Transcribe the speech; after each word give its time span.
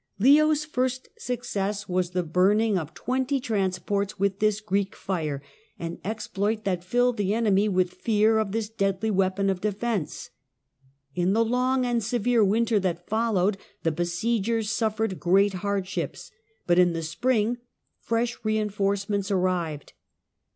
Leo's 0.17 0.65
first 0.65 1.09
success 1.19 1.87
was 1.87 2.09
the 2.09 2.23
burning 2.23 2.75
of 2.75 2.91
twenty 2.95 3.39
trans 3.39 3.77
ports 3.77 4.17
with 4.17 4.39
this 4.39 4.59
Greek 4.59 4.95
fire, 4.95 5.43
an 5.77 5.99
exploit 6.03 6.63
that 6.63 6.83
filled 6.83 7.17
the 7.17 7.35
enemy 7.35 7.69
with 7.69 7.93
fear 7.93 8.39
of 8.39 8.51
this 8.51 8.67
deadly 8.67 9.11
weapon 9.11 9.47
of 9.47 9.61
defence. 9.61 10.31
In 11.13 11.33
the 11.33 11.45
long 11.45 11.85
arid 11.85 12.01
severe 12.01 12.43
winter 12.43 12.79
that 12.79 13.05
followed, 13.07 13.57
the 13.83 13.91
besiegers 13.91 14.71
suffered 14.71 15.19
great 15.19 15.53
hardships, 15.61 16.31
but 16.65 16.79
in 16.79 16.93
the 16.93 17.03
spring 17.03 17.59
fresh 17.99 18.39
rein 18.43 18.69
forcements 18.71 19.29
arrived. 19.29 19.93